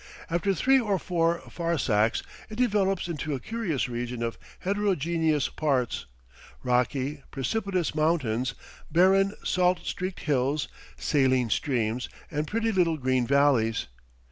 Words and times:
After 0.31 0.55
three 0.55 0.79
or 0.79 0.97
four 0.97 1.41
farsakhs 1.47 2.23
it 2.49 2.55
develops 2.55 3.07
into 3.07 3.35
a 3.35 3.39
curious 3.39 3.87
region 3.87 4.23
of 4.23 4.39
heterogeneous 4.61 5.47
parts; 5.47 6.07
rocky, 6.63 7.21
precipitous 7.29 7.93
mountains, 7.93 8.55
barren, 8.91 9.33
salt 9.43 9.81
streaked 9.85 10.21
hills, 10.21 10.67
saline 10.97 11.51
streams, 11.51 12.09
and 12.31 12.47
pretty 12.47 12.71
little 12.71 12.97
green 12.97 13.27
valleys. 13.27 13.85